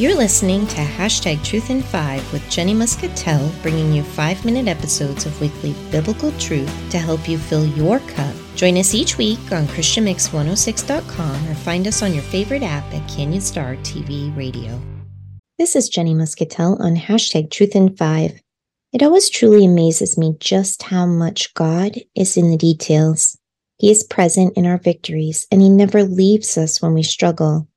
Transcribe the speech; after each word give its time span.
You're 0.00 0.16
listening 0.16 0.66
to 0.68 0.76
Hashtag 0.76 1.44
Truth 1.44 1.68
in 1.68 1.82
Five 1.82 2.32
with 2.32 2.48
Jenny 2.48 2.72
Muscatell, 2.72 3.52
bringing 3.60 3.92
you 3.92 4.02
five 4.02 4.42
minute 4.46 4.66
episodes 4.66 5.26
of 5.26 5.38
weekly 5.42 5.74
biblical 5.90 6.32
truth 6.38 6.74
to 6.90 6.98
help 6.98 7.28
you 7.28 7.36
fill 7.36 7.66
your 7.66 7.98
cup. 7.98 8.34
Join 8.54 8.78
us 8.78 8.94
each 8.94 9.18
week 9.18 9.38
on 9.52 9.66
ChristianMix106.com 9.66 11.50
or 11.50 11.54
find 11.54 11.86
us 11.86 12.02
on 12.02 12.14
your 12.14 12.22
favorite 12.22 12.62
app 12.62 12.90
at 12.94 13.06
Canyon 13.10 13.42
Star 13.42 13.76
TV 13.82 14.34
Radio. 14.34 14.80
This 15.58 15.76
is 15.76 15.90
Jenny 15.90 16.14
Muscatell 16.14 16.80
on 16.80 16.96
Hashtag 16.96 17.50
Truth 17.50 17.76
in 17.76 17.94
Five. 17.94 18.40
It 18.94 19.02
always 19.02 19.28
truly 19.28 19.66
amazes 19.66 20.16
me 20.16 20.34
just 20.40 20.84
how 20.84 21.04
much 21.04 21.52
God 21.52 21.98
is 22.14 22.38
in 22.38 22.50
the 22.50 22.56
details. 22.56 23.36
He 23.76 23.90
is 23.90 24.02
present 24.02 24.56
in 24.56 24.64
our 24.64 24.78
victories, 24.78 25.46
and 25.52 25.60
He 25.60 25.68
never 25.68 26.04
leaves 26.04 26.56
us 26.56 26.80
when 26.80 26.94
we 26.94 27.02
struggle. 27.02 27.68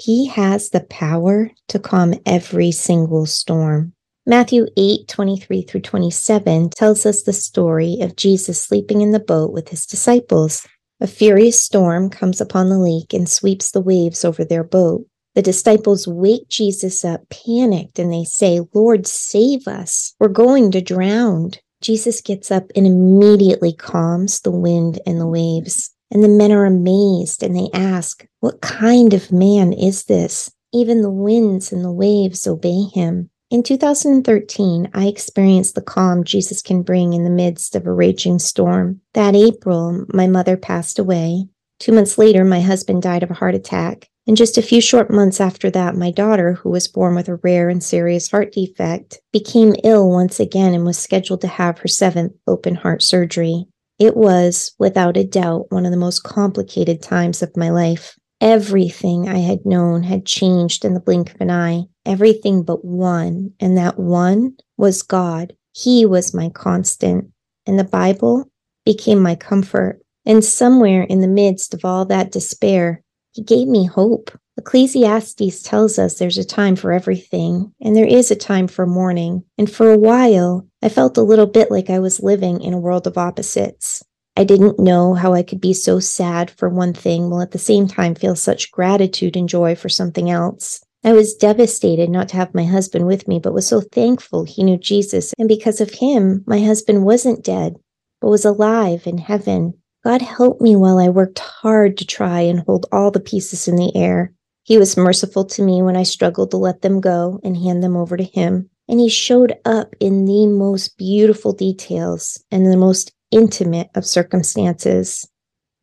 He 0.00 0.28
has 0.28 0.70
the 0.70 0.80
power 0.80 1.50
to 1.68 1.78
calm 1.78 2.14
every 2.24 2.72
single 2.72 3.26
storm. 3.26 3.92
Matthew 4.24 4.66
8, 4.78 5.06
23 5.08 5.60
through 5.60 5.82
27 5.82 6.70
tells 6.70 7.04
us 7.04 7.22
the 7.22 7.34
story 7.34 7.98
of 8.00 8.16
Jesus 8.16 8.58
sleeping 8.58 9.02
in 9.02 9.12
the 9.12 9.20
boat 9.20 9.52
with 9.52 9.68
his 9.68 9.84
disciples. 9.84 10.66
A 11.02 11.06
furious 11.06 11.60
storm 11.60 12.08
comes 12.08 12.40
upon 12.40 12.70
the 12.70 12.78
lake 12.78 13.12
and 13.12 13.28
sweeps 13.28 13.72
the 13.72 13.82
waves 13.82 14.24
over 14.24 14.42
their 14.42 14.64
boat. 14.64 15.04
The 15.34 15.42
disciples 15.42 16.08
wake 16.08 16.48
Jesus 16.48 17.04
up, 17.04 17.28
panicked, 17.28 17.98
and 17.98 18.10
they 18.10 18.24
say, 18.24 18.60
Lord, 18.72 19.06
save 19.06 19.68
us. 19.68 20.14
We're 20.18 20.28
going 20.28 20.70
to 20.70 20.80
drown. 20.80 21.50
Jesus 21.82 22.22
gets 22.22 22.50
up 22.50 22.64
and 22.74 22.86
immediately 22.86 23.74
calms 23.74 24.40
the 24.40 24.50
wind 24.50 24.98
and 25.04 25.20
the 25.20 25.26
waves. 25.26 25.90
And 26.10 26.24
the 26.24 26.28
men 26.28 26.52
are 26.52 26.64
amazed 26.64 27.42
and 27.42 27.54
they 27.56 27.68
ask, 27.72 28.26
What 28.40 28.60
kind 28.60 29.14
of 29.14 29.32
man 29.32 29.72
is 29.72 30.04
this? 30.04 30.50
Even 30.72 31.02
the 31.02 31.10
winds 31.10 31.72
and 31.72 31.84
the 31.84 31.92
waves 31.92 32.46
obey 32.46 32.82
him. 32.92 33.30
In 33.50 33.64
2013, 33.64 34.90
I 34.94 35.06
experienced 35.06 35.74
the 35.74 35.82
calm 35.82 36.22
Jesus 36.22 36.62
can 36.62 36.82
bring 36.82 37.14
in 37.14 37.24
the 37.24 37.30
midst 37.30 37.74
of 37.74 37.84
a 37.84 37.92
raging 37.92 38.38
storm. 38.38 39.00
That 39.14 39.34
April, 39.34 40.06
my 40.14 40.28
mother 40.28 40.56
passed 40.56 41.00
away. 41.00 41.48
Two 41.80 41.92
months 41.92 42.16
later, 42.18 42.44
my 42.44 42.60
husband 42.60 43.02
died 43.02 43.24
of 43.24 43.30
a 43.30 43.34
heart 43.34 43.56
attack. 43.56 44.08
And 44.26 44.36
just 44.36 44.58
a 44.58 44.62
few 44.62 44.80
short 44.80 45.10
months 45.10 45.40
after 45.40 45.70
that, 45.70 45.96
my 45.96 46.12
daughter, 46.12 46.52
who 46.52 46.70
was 46.70 46.86
born 46.86 47.16
with 47.16 47.28
a 47.28 47.36
rare 47.36 47.68
and 47.68 47.82
serious 47.82 48.30
heart 48.30 48.52
defect, 48.52 49.18
became 49.32 49.74
ill 49.82 50.08
once 50.08 50.38
again 50.38 50.72
and 50.74 50.84
was 50.84 50.98
scheduled 50.98 51.40
to 51.40 51.48
have 51.48 51.78
her 51.78 51.88
seventh 51.88 52.34
open 52.46 52.76
heart 52.76 53.02
surgery. 53.02 53.66
It 54.00 54.16
was, 54.16 54.74
without 54.78 55.18
a 55.18 55.24
doubt, 55.24 55.66
one 55.68 55.84
of 55.84 55.90
the 55.90 55.98
most 55.98 56.24
complicated 56.24 57.02
times 57.02 57.42
of 57.42 57.54
my 57.54 57.68
life. 57.68 58.16
Everything 58.40 59.28
I 59.28 59.38
had 59.38 59.66
known 59.66 60.02
had 60.02 60.24
changed 60.24 60.86
in 60.86 60.94
the 60.94 61.00
blink 61.00 61.34
of 61.34 61.40
an 61.42 61.50
eye, 61.50 61.82
everything 62.06 62.62
but 62.62 62.82
one, 62.82 63.52
and 63.60 63.76
that 63.76 63.98
one 63.98 64.56
was 64.78 65.02
God. 65.02 65.52
He 65.72 66.06
was 66.06 66.32
my 66.32 66.48
constant, 66.48 67.30
and 67.66 67.78
the 67.78 67.84
Bible 67.84 68.50
became 68.86 69.20
my 69.20 69.34
comfort. 69.34 70.00
And 70.24 70.42
somewhere 70.42 71.02
in 71.02 71.20
the 71.20 71.28
midst 71.28 71.74
of 71.74 71.84
all 71.84 72.06
that 72.06 72.32
despair, 72.32 73.02
He 73.32 73.42
gave 73.42 73.68
me 73.68 73.84
hope. 73.84 74.30
Ecclesiastes 74.56 75.62
tells 75.62 75.98
us 75.98 76.14
there's 76.14 76.38
a 76.38 76.44
time 76.44 76.76
for 76.76 76.90
everything, 76.90 77.74
and 77.82 77.94
there 77.94 78.06
is 78.06 78.30
a 78.30 78.36
time 78.36 78.66
for 78.66 78.86
mourning. 78.86 79.44
And 79.58 79.70
for 79.70 79.92
a 79.92 79.98
while, 79.98 80.66
I 80.82 80.88
felt 80.88 81.18
a 81.18 81.22
little 81.22 81.46
bit 81.46 81.70
like 81.70 81.90
I 81.90 81.98
was 81.98 82.22
living 82.22 82.62
in 82.62 82.72
a 82.72 82.78
world 82.78 83.06
of 83.06 83.18
opposites. 83.18 84.02
I 84.36 84.44
didn't 84.44 84.78
know 84.78 85.14
how 85.14 85.34
I 85.34 85.42
could 85.42 85.60
be 85.60 85.74
so 85.74 86.00
sad 86.00 86.50
for 86.50 86.68
one 86.68 86.94
thing 86.94 87.28
while 87.28 87.42
at 87.42 87.50
the 87.50 87.58
same 87.58 87.86
time 87.86 88.14
feel 88.14 88.34
such 88.34 88.70
gratitude 88.70 89.36
and 89.36 89.48
joy 89.48 89.74
for 89.74 89.88
something 89.88 90.30
else. 90.30 90.80
I 91.04 91.12
was 91.12 91.34
devastated 91.34 92.08
not 92.08 92.28
to 92.30 92.36
have 92.36 92.54
my 92.54 92.64
husband 92.64 93.06
with 93.06 93.26
me, 93.26 93.38
but 93.38 93.52
was 93.52 93.66
so 93.66 93.80
thankful 93.80 94.44
he 94.44 94.62
knew 94.62 94.78
Jesus. 94.78 95.34
And 95.38 95.48
because 95.48 95.80
of 95.80 95.90
him, 95.90 96.44
my 96.46 96.60
husband 96.60 97.04
wasn't 97.04 97.44
dead, 97.44 97.76
but 98.20 98.28
was 98.28 98.44
alive 98.44 99.06
in 99.06 99.18
heaven. 99.18 99.74
God 100.04 100.22
helped 100.22 100.62
me 100.62 100.76
while 100.76 100.98
I 100.98 101.08
worked 101.08 101.38
hard 101.40 101.98
to 101.98 102.06
try 102.06 102.40
and 102.40 102.60
hold 102.60 102.86
all 102.92 103.10
the 103.10 103.20
pieces 103.20 103.68
in 103.68 103.76
the 103.76 103.94
air. 103.94 104.32
He 104.62 104.78
was 104.78 104.96
merciful 104.96 105.44
to 105.46 105.62
me 105.62 105.82
when 105.82 105.96
I 105.96 106.04
struggled 106.04 106.50
to 106.52 106.56
let 106.56 106.82
them 106.82 107.00
go 107.00 107.40
and 107.42 107.56
hand 107.56 107.82
them 107.82 107.96
over 107.96 108.16
to 108.16 108.24
Him. 108.24 108.70
And 108.90 108.98
He 108.98 109.08
showed 109.08 109.56
up 109.64 109.94
in 110.00 110.26
the 110.26 110.48
most 110.48 110.98
beautiful 110.98 111.52
details 111.52 112.42
and 112.50 112.66
the 112.66 112.76
most 112.76 113.12
intimate 113.30 113.88
of 113.94 114.04
circumstances. 114.04 115.28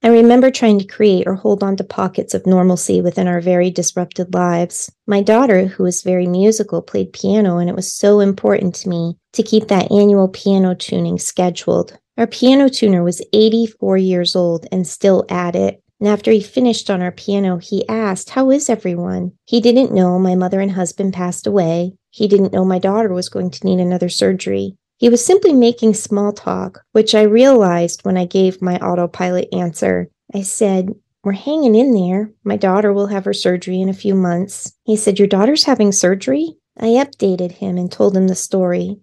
I 0.03 0.09
remember 0.09 0.51
trying 0.51 0.77
to 0.79 0.85
create 0.85 1.25
or 1.25 1.33
hold 1.33 1.63
on 1.63 1.77
to 1.77 1.83
pockets 1.83 2.33
of 2.33 2.45
normalcy 2.45 3.01
within 3.01 3.27
our 3.27 3.41
very 3.41 3.71
disrupted 3.71 4.33
lives. 4.33 4.91
My 5.07 5.21
daughter, 5.21 5.65
who 5.65 5.83
was 5.83 6.03
very 6.03 6.27
musical, 6.27 6.81
played 6.81 7.13
piano, 7.13 7.57
and 7.57 7.69
it 7.69 7.75
was 7.75 7.91
so 7.91 8.19
important 8.19 8.75
to 8.75 8.89
me 8.89 9.15
to 9.33 9.41
keep 9.41 9.69
that 9.69 9.91
annual 9.91 10.27
piano 10.27 10.75
tuning 10.75 11.17
scheduled. 11.17 11.97
Our 12.17 12.27
piano 12.27 12.67
tuner 12.67 13.03
was 13.03 13.25
84 13.31 13.97
years 13.97 14.35
old 14.35 14.67
and 14.71 14.85
still 14.85 15.25
at 15.29 15.55
it. 15.55 15.81
And 15.99 16.07
after 16.07 16.31
he 16.31 16.41
finished 16.41 16.89
on 16.89 17.01
our 17.01 17.11
piano, 17.11 17.57
he 17.57 17.87
asked, 17.89 18.31
How 18.31 18.51
is 18.51 18.69
everyone? 18.69 19.31
He 19.45 19.59
didn't 19.59 19.93
know 19.93 20.19
my 20.19 20.35
mother 20.35 20.59
and 20.59 20.71
husband 20.71 21.13
passed 21.13 21.47
away. 21.47 21.93
He 22.11 22.27
didn't 22.27 22.53
know 22.53 22.63
my 22.63 22.79
daughter 22.79 23.13
was 23.13 23.29
going 23.29 23.49
to 23.51 23.65
need 23.65 23.79
another 23.79 24.09
surgery. 24.09 24.75
He 24.97 25.09
was 25.09 25.25
simply 25.25 25.53
making 25.53 25.93
small 25.93 26.33
talk, 26.33 26.83
which 26.91 27.13
I 27.13 27.21
realized 27.21 28.03
when 28.03 28.17
I 28.17 28.25
gave 28.25 28.61
my 28.61 28.77
autopilot 28.77 29.47
answer. 29.53 30.09
I 30.33 30.41
said, 30.41 30.93
We're 31.23 31.33
hanging 31.33 31.75
in 31.75 31.93
there. 31.93 32.31
My 32.43 32.57
daughter 32.57 32.93
will 32.93 33.07
have 33.07 33.25
her 33.25 33.33
surgery 33.33 33.81
in 33.81 33.89
a 33.89 33.93
few 33.93 34.15
months. 34.15 34.73
He 34.85 34.95
said, 34.95 35.19
Your 35.19 35.27
daughter's 35.27 35.63
having 35.63 35.91
surgery? 35.91 36.57
I 36.79 37.03
updated 37.03 37.53
him 37.53 37.77
and 37.77 37.91
told 37.91 38.15
him 38.15 38.27
the 38.27 38.35
story. 38.35 38.97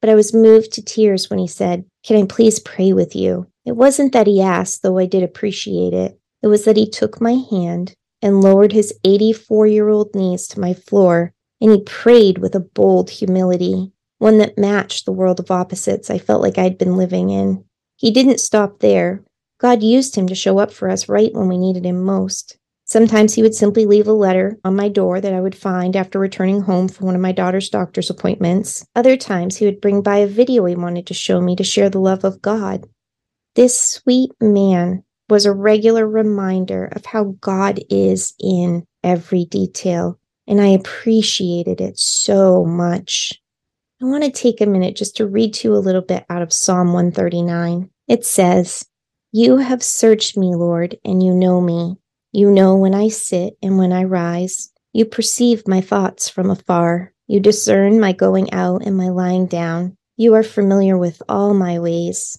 But 0.00 0.10
I 0.10 0.14
was 0.14 0.34
moved 0.34 0.72
to 0.72 0.84
tears 0.84 1.30
when 1.30 1.38
he 1.38 1.46
said, 1.46 1.84
Can 2.02 2.22
I 2.22 2.26
please 2.26 2.58
pray 2.60 2.92
with 2.92 3.16
you? 3.16 3.46
It 3.64 3.72
wasn't 3.72 4.12
that 4.12 4.26
he 4.26 4.42
asked, 4.42 4.82
though 4.82 4.98
I 4.98 5.06
did 5.06 5.22
appreciate 5.22 5.94
it. 5.94 6.18
It 6.44 6.48
was 6.48 6.66
that 6.66 6.76
he 6.76 6.86
took 6.86 7.22
my 7.22 7.42
hand 7.50 7.94
and 8.20 8.42
lowered 8.42 8.72
his 8.72 8.92
84 9.02 9.66
year 9.66 9.88
old 9.88 10.14
knees 10.14 10.46
to 10.48 10.60
my 10.60 10.74
floor, 10.74 11.32
and 11.58 11.70
he 11.70 11.80
prayed 11.80 12.36
with 12.36 12.54
a 12.54 12.60
bold 12.60 13.08
humility, 13.08 13.92
one 14.18 14.36
that 14.36 14.58
matched 14.58 15.06
the 15.06 15.12
world 15.12 15.40
of 15.40 15.50
opposites 15.50 16.10
I 16.10 16.18
felt 16.18 16.42
like 16.42 16.58
I'd 16.58 16.76
been 16.76 16.98
living 16.98 17.30
in. 17.30 17.64
He 17.96 18.10
didn't 18.10 18.40
stop 18.40 18.80
there. 18.80 19.24
God 19.58 19.82
used 19.82 20.16
him 20.16 20.26
to 20.26 20.34
show 20.34 20.58
up 20.58 20.70
for 20.70 20.90
us 20.90 21.08
right 21.08 21.32
when 21.32 21.48
we 21.48 21.56
needed 21.56 21.86
him 21.86 22.02
most. 22.02 22.58
Sometimes 22.84 23.32
he 23.32 23.40
would 23.40 23.54
simply 23.54 23.86
leave 23.86 24.06
a 24.06 24.12
letter 24.12 24.58
on 24.66 24.76
my 24.76 24.90
door 24.90 25.22
that 25.22 25.32
I 25.32 25.40
would 25.40 25.56
find 25.56 25.96
after 25.96 26.18
returning 26.18 26.60
home 26.60 26.88
from 26.88 27.06
one 27.06 27.14
of 27.14 27.22
my 27.22 27.32
daughter's 27.32 27.70
doctor's 27.70 28.10
appointments. 28.10 28.84
Other 28.94 29.16
times 29.16 29.56
he 29.56 29.64
would 29.64 29.80
bring 29.80 30.02
by 30.02 30.18
a 30.18 30.26
video 30.26 30.66
he 30.66 30.74
wanted 30.74 31.06
to 31.06 31.14
show 31.14 31.40
me 31.40 31.56
to 31.56 31.64
share 31.64 31.88
the 31.88 32.00
love 32.00 32.22
of 32.22 32.42
God. 32.42 32.86
This 33.54 33.80
sweet 33.80 34.32
man 34.42 35.03
was 35.28 35.46
a 35.46 35.52
regular 35.52 36.06
reminder 36.06 36.86
of 36.92 37.06
how 37.06 37.36
God 37.40 37.80
is 37.90 38.34
in 38.40 38.86
every 39.02 39.44
detail. 39.46 40.18
And 40.46 40.60
I 40.60 40.68
appreciated 40.68 41.80
it 41.80 41.98
so 41.98 42.64
much. 42.64 43.40
I 44.02 44.06
want 44.06 44.24
to 44.24 44.30
take 44.30 44.60
a 44.60 44.66
minute 44.66 44.96
just 44.96 45.16
to 45.16 45.26
read 45.26 45.54
to 45.54 45.68
you 45.68 45.74
a 45.74 45.78
little 45.78 46.02
bit 46.02 46.26
out 46.28 46.42
of 46.42 46.52
Psalm 46.52 46.92
139. 46.92 47.88
It 48.08 48.26
says, 48.26 48.84
You 49.32 49.56
have 49.56 49.82
searched 49.82 50.36
me, 50.36 50.54
Lord, 50.54 50.98
and 51.04 51.22
you 51.22 51.32
know 51.32 51.60
me. 51.60 51.96
You 52.32 52.50
know 52.50 52.76
when 52.76 52.94
I 52.94 53.08
sit 53.08 53.56
and 53.62 53.78
when 53.78 53.92
I 53.92 54.04
rise. 54.04 54.70
You 54.92 55.04
perceive 55.06 55.66
my 55.66 55.80
thoughts 55.80 56.28
from 56.28 56.50
afar. 56.50 57.12
You 57.26 57.40
discern 57.40 57.98
my 57.98 58.12
going 58.12 58.52
out 58.52 58.84
and 58.84 58.96
my 58.96 59.08
lying 59.08 59.46
down. 59.46 59.96
You 60.16 60.34
are 60.34 60.42
familiar 60.42 60.98
with 60.98 61.22
all 61.28 61.54
my 61.54 61.78
ways. 61.78 62.38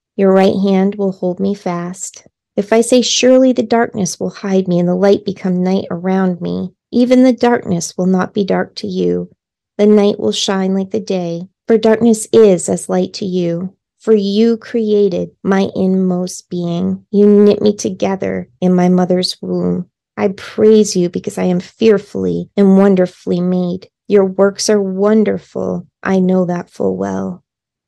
Your 0.15 0.33
right 0.33 0.55
hand 0.55 0.95
will 0.95 1.11
hold 1.11 1.39
me 1.39 1.53
fast. 1.53 2.27
If 2.55 2.73
I 2.73 2.81
say, 2.81 3.01
Surely 3.01 3.53
the 3.53 3.63
darkness 3.63 4.19
will 4.19 4.29
hide 4.29 4.67
me 4.67 4.79
and 4.79 4.87
the 4.87 4.95
light 4.95 5.25
become 5.25 5.63
night 5.63 5.85
around 5.89 6.41
me, 6.41 6.73
even 6.91 7.23
the 7.23 7.33
darkness 7.33 7.97
will 7.97 8.07
not 8.07 8.33
be 8.33 8.43
dark 8.43 8.75
to 8.75 8.87
you. 8.87 9.29
The 9.77 9.85
night 9.85 10.19
will 10.19 10.33
shine 10.33 10.73
like 10.73 10.91
the 10.91 10.99
day, 10.99 11.43
for 11.67 11.77
darkness 11.77 12.27
is 12.33 12.67
as 12.67 12.89
light 12.89 13.13
to 13.13 13.25
you. 13.25 13.75
For 13.99 14.13
you 14.13 14.57
created 14.57 15.29
my 15.43 15.69
inmost 15.75 16.49
being. 16.49 17.05
You 17.11 17.27
knit 17.27 17.61
me 17.61 17.75
together 17.75 18.49
in 18.59 18.73
my 18.73 18.89
mother's 18.89 19.37
womb. 19.41 19.89
I 20.17 20.29
praise 20.29 20.95
you 20.95 21.09
because 21.09 21.37
I 21.37 21.43
am 21.43 21.59
fearfully 21.59 22.49
and 22.57 22.77
wonderfully 22.77 23.39
made. 23.39 23.89
Your 24.07 24.25
works 24.25 24.69
are 24.69 24.81
wonderful. 24.81 25.87
I 26.03 26.19
know 26.19 26.45
that 26.45 26.69
full 26.69 26.97
well. 26.97 27.43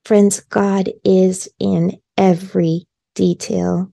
Friends, 0.05 0.39
God 0.39 0.91
is 1.03 1.49
in 1.59 1.99
every 2.17 2.85
detail. 3.15 3.91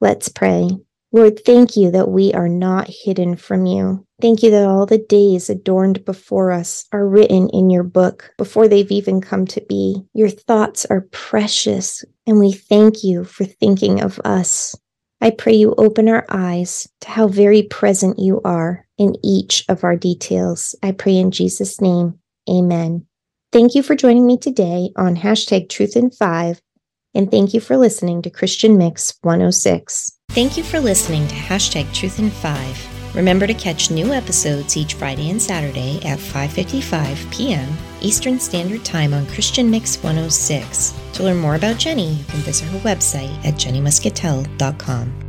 Let's 0.00 0.28
pray. 0.28 0.68
Lord, 1.12 1.44
thank 1.44 1.76
you 1.76 1.92
that 1.92 2.08
we 2.08 2.32
are 2.34 2.48
not 2.48 2.88
hidden 2.88 3.36
from 3.36 3.66
you. 3.66 4.04
Thank 4.20 4.42
you 4.42 4.50
that 4.50 4.66
all 4.66 4.84
the 4.84 4.98
days 4.98 5.48
adorned 5.48 6.04
before 6.04 6.50
us 6.50 6.86
are 6.92 7.06
written 7.06 7.48
in 7.50 7.70
your 7.70 7.84
book 7.84 8.32
before 8.36 8.66
they've 8.66 8.90
even 8.90 9.20
come 9.20 9.46
to 9.46 9.64
be. 9.68 10.02
Your 10.12 10.28
thoughts 10.28 10.84
are 10.86 11.06
precious, 11.12 12.04
and 12.26 12.40
we 12.40 12.52
thank 12.52 13.04
you 13.04 13.22
for 13.22 13.44
thinking 13.44 14.00
of 14.00 14.20
us. 14.24 14.74
I 15.20 15.30
pray 15.30 15.54
you 15.54 15.74
open 15.78 16.08
our 16.08 16.26
eyes 16.28 16.88
to 17.02 17.10
how 17.10 17.28
very 17.28 17.62
present 17.62 18.18
you 18.18 18.40
are 18.44 18.84
in 18.98 19.14
each 19.22 19.64
of 19.68 19.84
our 19.84 19.96
details. 19.96 20.74
I 20.82 20.92
pray 20.92 21.16
in 21.16 21.30
Jesus' 21.30 21.80
name. 21.80 22.18
Amen. 22.50 23.06
Thank 23.52 23.76
you 23.76 23.82
for 23.82 23.94
joining 23.94 24.26
me 24.26 24.36
today 24.36 24.90
on 24.96 25.16
hashtag 25.16 25.68
truth 25.68 25.96
in 25.96 26.10
five, 26.10 26.60
and 27.14 27.30
thank 27.30 27.54
you 27.54 27.60
for 27.60 27.76
listening 27.76 28.22
to 28.22 28.30
Christian 28.30 28.76
Mix 28.76 29.14
106. 29.22 30.12
Thank 30.30 30.56
you 30.56 30.64
for 30.64 30.80
listening 30.80 31.26
to 31.28 31.34
hashtag 31.34 31.92
truth 31.92 32.18
in 32.18 32.30
five. 32.30 33.14
Remember 33.14 33.46
to 33.46 33.54
catch 33.54 33.90
new 33.90 34.12
episodes 34.12 34.76
each 34.76 34.94
Friday 34.94 35.30
and 35.30 35.40
Saturday 35.40 36.00
at 36.04 36.18
5:55 36.18 37.32
p.m. 37.32 37.68
Eastern 38.00 38.40
Standard 38.40 38.84
Time 38.84 39.14
on 39.14 39.26
Christian 39.26 39.70
Mix 39.70 40.02
106. 40.02 40.94
To 41.14 41.22
learn 41.22 41.36
more 41.36 41.54
about 41.54 41.78
Jenny, 41.78 42.14
you 42.14 42.24
can 42.24 42.40
visit 42.40 42.68
her 42.68 42.78
website 42.80 43.32
at 43.44 43.54
jennymuscatell.com. 43.54 45.23